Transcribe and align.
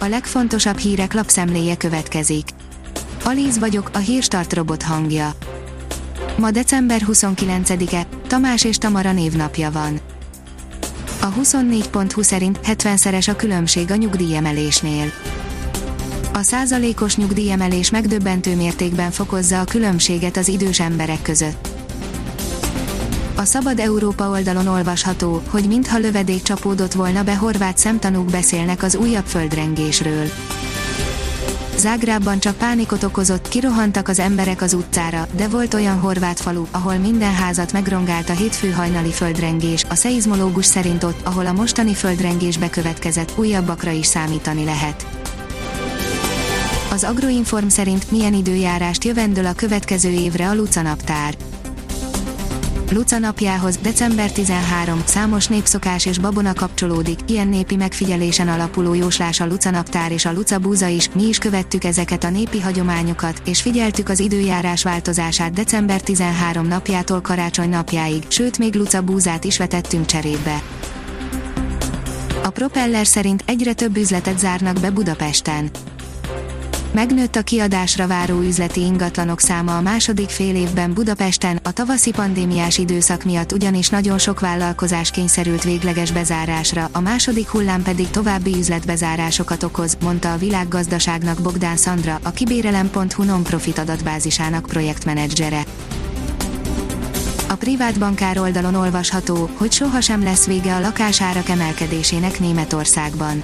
a 0.00 0.08
legfontosabb 0.08 0.78
hírek 0.78 1.12
lapszemléje 1.12 1.76
következik. 1.76 2.48
Alíz 3.24 3.58
vagyok, 3.58 3.90
a 3.92 3.98
hírstart 3.98 4.52
robot 4.52 4.82
hangja. 4.82 5.32
Ma 6.38 6.50
december 6.50 7.02
29-e, 7.06 8.06
Tamás 8.26 8.64
és 8.64 8.78
Tamara 8.78 9.12
névnapja 9.12 9.70
van. 9.70 10.00
A 11.20 11.32
24.20 11.32 12.22
szerint 12.22 12.58
70-szeres 12.66 13.28
a 13.28 13.36
különbség 13.36 13.90
a 13.90 13.96
nyugdíjemelésnél. 13.96 15.12
A 16.32 16.42
százalékos 16.42 17.16
nyugdíjemelés 17.16 17.90
megdöbbentő 17.90 18.56
mértékben 18.56 19.10
fokozza 19.10 19.60
a 19.60 19.64
különbséget 19.64 20.36
az 20.36 20.48
idős 20.48 20.80
emberek 20.80 21.22
között. 21.22 21.69
A 23.40 23.44
Szabad 23.44 23.78
Európa 23.78 24.28
oldalon 24.28 24.66
olvasható, 24.66 25.42
hogy 25.48 25.64
mintha 25.68 25.98
lövedék 25.98 26.42
csapódott 26.42 26.92
volna 26.92 27.22
be 27.22 27.36
horvát 27.36 27.78
szemtanúk 27.78 28.30
beszélnek 28.30 28.82
az 28.82 28.96
újabb 28.96 29.24
földrengésről. 29.24 30.26
Zágrában 31.76 32.40
csak 32.40 32.56
pánikot 32.56 33.02
okozott, 33.02 33.48
kirohantak 33.48 34.08
az 34.08 34.18
emberek 34.18 34.62
az 34.62 34.72
utcára, 34.72 35.26
de 35.36 35.48
volt 35.48 35.74
olyan 35.74 35.98
horvát 35.98 36.40
falu, 36.40 36.66
ahol 36.70 36.94
minden 36.94 37.34
házat 37.34 37.72
megrongált 37.72 38.28
a 38.28 38.32
hétfő 38.32 38.70
hajnali 38.70 39.10
földrengés, 39.10 39.84
a 39.88 39.94
szeizmológus 39.94 40.66
szerint 40.66 41.02
ott, 41.02 41.26
ahol 41.26 41.46
a 41.46 41.52
mostani 41.52 41.94
földrengés 41.94 42.58
bekövetkezett, 42.58 43.32
újabbakra 43.36 43.90
is 43.90 44.06
számítani 44.06 44.64
lehet. 44.64 45.06
Az 46.90 47.04
Agroinform 47.04 47.68
szerint 47.68 48.10
milyen 48.10 48.34
időjárást 48.34 49.04
jövendől 49.04 49.46
a 49.46 49.52
következő 49.52 50.10
évre 50.10 50.48
a 50.48 50.54
Luca 50.54 50.82
naptár. 50.82 51.34
Luca 52.92 53.18
napjához, 53.18 53.76
december 53.76 54.32
13, 54.32 55.02
számos 55.04 55.46
népszokás 55.46 56.06
és 56.06 56.18
babona 56.18 56.52
kapcsolódik, 56.54 57.18
ilyen 57.26 57.48
népi 57.48 57.76
megfigyelésen 57.76 58.48
alapuló 58.48 58.94
jóslás 58.94 59.40
a 59.40 59.46
Luca 59.46 59.70
naptár 59.70 60.12
és 60.12 60.24
a 60.24 60.32
Luca 60.32 60.58
búza 60.58 60.86
is, 60.86 61.10
mi 61.14 61.22
is 61.22 61.38
követtük 61.38 61.84
ezeket 61.84 62.24
a 62.24 62.30
népi 62.30 62.60
hagyományokat, 62.60 63.42
és 63.44 63.60
figyeltük 63.60 64.08
az 64.08 64.20
időjárás 64.20 64.82
változását 64.82 65.52
december 65.52 66.00
13 66.00 66.66
napjától 66.66 67.20
karácsony 67.20 67.68
napjáig, 67.68 68.22
sőt 68.28 68.58
még 68.58 68.74
Luca 68.74 69.02
búzát 69.02 69.44
is 69.44 69.58
vetettünk 69.58 70.06
cserébe. 70.06 70.62
A 72.42 72.50
Propeller 72.50 73.06
szerint 73.06 73.42
egyre 73.46 73.72
több 73.72 73.96
üzletet 73.96 74.38
zárnak 74.38 74.80
be 74.80 74.90
Budapesten. 74.90 75.70
Megnőtt 76.92 77.36
a 77.36 77.42
kiadásra 77.42 78.06
váró 78.06 78.40
üzleti 78.40 78.80
ingatlanok 78.80 79.40
száma 79.40 79.76
a 79.76 79.80
második 79.80 80.28
fél 80.28 80.54
évben 80.54 80.92
Budapesten, 80.92 81.60
a 81.62 81.72
tavaszi 81.72 82.10
pandémiás 82.10 82.78
időszak 82.78 83.24
miatt 83.24 83.52
ugyanis 83.52 83.88
nagyon 83.88 84.18
sok 84.18 84.40
vállalkozás 84.40 85.10
kényszerült 85.10 85.62
végleges 85.62 86.12
bezárásra, 86.12 86.88
a 86.92 87.00
második 87.00 87.48
hullám 87.48 87.82
pedig 87.82 88.10
további 88.10 88.56
üzletbezárásokat 88.58 89.62
okoz, 89.62 89.96
mondta 90.02 90.32
a 90.32 90.36
világgazdaságnak 90.36 91.40
Bogdán 91.40 91.76
Szandra, 91.76 92.18
a 92.22 92.30
kibérelem.hu 92.30 93.22
non-profit 93.22 93.78
adatbázisának 93.78 94.66
projektmenedzsere. 94.66 95.64
A 97.48 97.54
privát 97.54 97.98
bankár 97.98 98.38
oldalon 98.38 98.74
olvasható, 98.74 99.50
hogy 99.56 99.72
sohasem 99.72 100.22
lesz 100.22 100.46
vége 100.46 100.74
a 100.74 100.80
lakásárak 100.80 101.48
emelkedésének 101.48 102.40
Németországban 102.40 103.42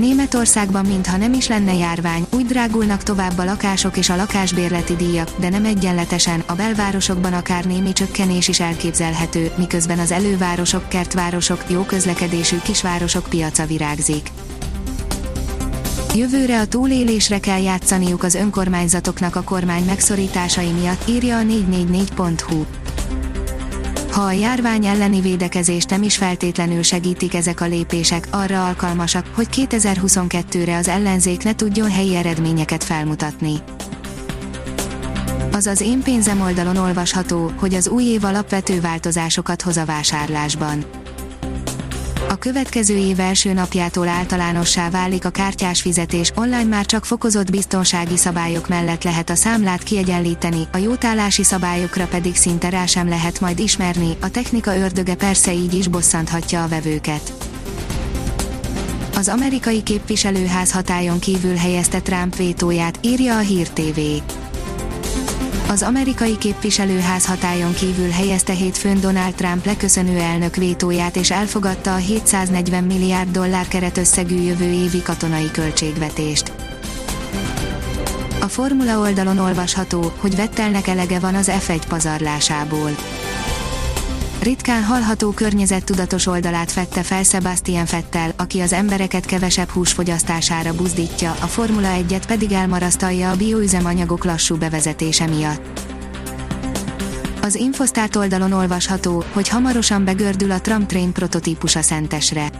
Németországban 0.00 0.86
mintha 0.86 1.16
nem 1.16 1.32
is 1.32 1.48
lenne 1.48 1.74
járvány, 1.74 2.26
úgy 2.30 2.46
drágulnak 2.46 3.02
tovább 3.02 3.38
a 3.38 3.44
lakások 3.44 3.96
és 3.96 4.10
a 4.10 4.16
lakásbérleti 4.16 4.96
díjak, 4.96 5.30
de 5.36 5.48
nem 5.48 5.64
egyenletesen, 5.64 6.42
a 6.46 6.54
belvárosokban 6.54 7.32
akár 7.32 7.64
némi 7.64 7.92
csökkenés 7.92 8.48
is 8.48 8.60
elképzelhető, 8.60 9.50
miközben 9.56 9.98
az 9.98 10.10
elővárosok, 10.10 10.88
kertvárosok, 10.88 11.64
jó 11.68 11.82
közlekedésű 11.82 12.56
kisvárosok 12.62 13.26
piaca 13.28 13.66
virágzik. 13.66 14.30
Jövőre 16.14 16.60
a 16.60 16.66
túlélésre 16.66 17.38
kell 17.38 17.62
játszaniuk 17.62 18.22
az 18.22 18.34
önkormányzatoknak 18.34 19.36
a 19.36 19.42
kormány 19.42 19.84
megszorításai 19.84 20.70
miatt, 20.70 21.08
írja 21.08 21.38
a 21.38 21.42
444.hu. 21.42 22.64
Ha 24.10 24.20
a 24.20 24.32
járvány 24.32 24.86
elleni 24.86 25.20
védekezést 25.20 25.90
nem 25.90 26.02
is 26.02 26.16
feltétlenül 26.16 26.82
segítik 26.82 27.34
ezek 27.34 27.60
a 27.60 27.66
lépések, 27.66 28.28
arra 28.30 28.66
alkalmasak, 28.66 29.26
hogy 29.34 29.46
2022-re 29.52 30.76
az 30.76 30.88
ellenzék 30.88 31.42
ne 31.42 31.54
tudjon 31.54 31.90
helyi 31.90 32.16
eredményeket 32.16 32.84
felmutatni. 32.84 33.54
Az 35.52 35.66
az 35.66 35.80
én 35.80 36.02
pénzem 36.02 36.40
oldalon 36.40 36.76
olvasható, 36.76 37.52
hogy 37.56 37.74
az 37.74 37.88
új 37.88 38.04
év 38.04 38.24
alapvető 38.24 38.80
változásokat 38.80 39.62
hoz 39.62 39.76
a 39.76 39.84
vásárlásban 39.84 40.84
a 42.30 42.36
következő 42.38 42.96
év 42.96 43.20
első 43.20 43.52
napjától 43.52 44.08
általánossá 44.08 44.90
válik 44.90 45.24
a 45.24 45.30
kártyás 45.30 45.80
fizetés, 45.80 46.32
online 46.34 46.64
már 46.64 46.86
csak 46.86 47.04
fokozott 47.04 47.50
biztonsági 47.50 48.16
szabályok 48.16 48.68
mellett 48.68 49.02
lehet 49.02 49.30
a 49.30 49.34
számlát 49.34 49.82
kiegyenlíteni, 49.82 50.68
a 50.72 50.76
jótállási 50.76 51.44
szabályokra 51.44 52.06
pedig 52.06 52.36
szinte 52.36 52.68
rá 52.68 52.86
sem 52.86 53.08
lehet 53.08 53.40
majd 53.40 53.58
ismerni, 53.58 54.16
a 54.20 54.30
technika 54.30 54.76
ördöge 54.76 55.14
persze 55.14 55.52
így 55.52 55.74
is 55.74 55.88
bosszanthatja 55.88 56.62
a 56.62 56.68
vevőket. 56.68 57.32
Az 59.14 59.28
amerikai 59.28 59.82
képviselőház 59.82 60.72
hatályon 60.72 61.18
kívül 61.18 61.54
helyezte 61.54 62.00
Trump 62.00 62.36
vétóját, 62.36 62.98
írja 63.02 63.36
a 63.36 63.40
Hír 63.40 63.68
TV 63.68 64.00
az 65.70 65.82
amerikai 65.82 66.38
képviselőház 66.38 67.26
hatályon 67.26 67.74
kívül 67.74 68.08
helyezte 68.08 68.52
hétfőn 68.52 69.00
Donald 69.00 69.34
Trump 69.34 69.66
leköszönő 69.66 70.18
elnök 70.18 70.56
vétóját 70.56 71.16
és 71.16 71.30
elfogadta 71.30 71.94
a 71.94 71.96
740 71.96 72.84
milliárd 72.84 73.30
dollár 73.30 73.68
keretösszegű 73.68 74.40
jövő 74.40 74.64
évi 74.64 75.02
katonai 75.02 75.50
költségvetést. 75.50 76.52
A 78.40 78.48
formula 78.48 78.98
oldalon 78.98 79.38
olvasható, 79.38 80.12
hogy 80.16 80.36
Vettelnek 80.36 80.86
elege 80.86 81.18
van 81.18 81.34
az 81.34 81.50
F1 81.66 81.82
pazarlásából 81.88 82.90
ritkán 84.42 84.84
hallható 84.84 85.30
környezettudatos 85.30 86.26
oldalát 86.26 86.72
fette 86.72 87.02
fel 87.02 87.22
Sebastian 87.22 87.86
Fettel, 87.86 88.32
aki 88.36 88.60
az 88.60 88.72
embereket 88.72 89.26
kevesebb 89.26 89.68
húsfogyasztására 89.68 90.74
buzdítja, 90.74 91.30
a 91.30 91.46
Formula 91.46 91.88
1-et 92.08 92.22
pedig 92.26 92.52
elmarasztalja 92.52 93.30
a 93.30 93.36
bioüzemanyagok 93.36 94.24
lassú 94.24 94.56
bevezetése 94.56 95.26
miatt. 95.26 95.80
Az 97.42 97.54
Infostart 97.54 98.16
oldalon 98.16 98.52
olvasható, 98.52 99.24
hogy 99.32 99.48
hamarosan 99.48 100.04
begördül 100.04 100.50
a 100.50 100.60
Tramtrain 100.60 101.12
prototípusa 101.12 101.82
Szentesre. 101.82 102.50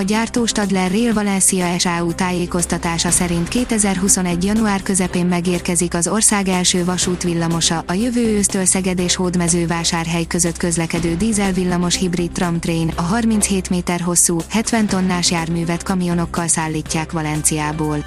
A 0.00 0.02
gyártó 0.02 0.46
Stadler 0.46 0.90
Rail 0.90 1.12
Valencia 1.12 1.78
SAU 1.78 2.12
tájékoztatása 2.14 3.10
szerint 3.10 3.48
2021. 3.48 4.44
január 4.44 4.82
közepén 4.82 5.26
megérkezik 5.26 5.94
az 5.94 6.08
ország 6.08 6.48
első 6.48 6.84
vasútvillamosa, 6.84 7.84
a 7.86 7.92
jövő 7.92 8.36
ősztől 8.36 8.64
Szeged 8.64 8.98
és 8.98 9.16
Hódmezővásárhely 9.16 10.26
között 10.26 10.56
közlekedő 10.56 11.16
dízelvillamos 11.16 11.96
hibrid 11.96 12.32
tramtrain, 12.32 12.92
a 12.96 13.02
37 13.02 13.70
méter 13.70 14.00
hosszú, 14.00 14.38
70 14.50 14.86
tonnás 14.86 15.30
járművet 15.30 15.82
kamionokkal 15.82 16.46
szállítják 16.46 17.12
Valenciából. 17.12 18.04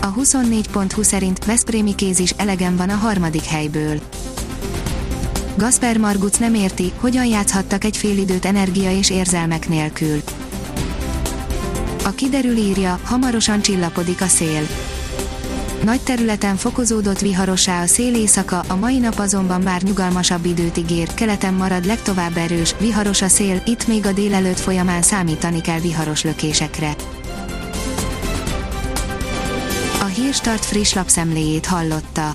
A 0.00 0.12
24.20 0.14 1.02
szerint 1.02 1.44
Veszprémi 1.44 1.94
kéz 1.94 2.18
is 2.18 2.30
elegen 2.30 2.76
van 2.76 2.88
a 2.88 2.94
harmadik 2.94 3.44
helyből. 3.44 4.00
Gasper 5.56 5.98
Marguc 5.98 6.38
nem 6.38 6.54
érti, 6.54 6.92
hogyan 7.00 7.26
játszhattak 7.26 7.84
egy 7.84 7.96
félidőt 7.96 8.44
energia 8.44 8.90
és 8.90 9.10
érzelmek 9.10 9.68
nélkül. 9.68 10.22
A 12.04 12.10
kiderül 12.10 12.56
írja, 12.56 12.98
hamarosan 13.04 13.60
csillapodik 13.60 14.20
a 14.20 14.26
szél. 14.26 14.66
Nagy 15.84 16.00
területen 16.00 16.56
fokozódott 16.56 17.18
viharosá 17.18 17.82
a 17.82 17.86
szél 17.86 18.14
éjszaka, 18.14 18.64
a 18.68 18.76
mai 18.76 18.98
nap 18.98 19.18
azonban 19.18 19.60
már 19.60 19.82
nyugalmasabb 19.82 20.44
időt 20.44 20.76
ígér, 20.76 21.14
keleten 21.14 21.54
marad 21.54 21.84
legtovább 21.84 22.36
erős, 22.36 22.74
viharos 22.78 23.22
a 23.22 23.28
szél, 23.28 23.62
itt 23.66 23.86
még 23.86 24.06
a 24.06 24.12
délelőtt 24.12 24.58
folyamán 24.60 25.02
számítani 25.02 25.60
kell 25.60 25.80
viharos 25.80 26.22
lökésekre. 26.22 26.94
A 30.00 30.04
Hírstart 30.04 30.64
friss 30.64 30.92
lapszemléjét 30.92 31.66
hallotta. 31.66 32.34